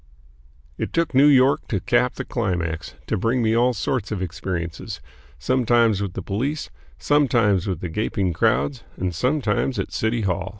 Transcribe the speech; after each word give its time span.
It 0.79 0.93
took 0.93 1.13
New 1.13 1.27
York 1.27 1.67
to 1.67 1.79
cap 1.79 2.15
the 2.15 2.25
climax 2.25 2.95
to 3.05 3.19
bring 3.19 3.43
me 3.43 3.55
all 3.55 3.71
sorts 3.71 4.11
of 4.11 4.19
experiences, 4.19 4.99
sometimes 5.37 6.01
with 6.01 6.13
the 6.13 6.23
police, 6.23 6.71
sometimes 6.97 7.67
with 7.67 7.81
the 7.81 7.89
gaping 7.89 8.33
crowds, 8.33 8.83
and 8.97 9.13
sometimes 9.13 9.77
at 9.77 9.89
the 9.89 9.93
City 9.93 10.21
Hall. 10.21 10.49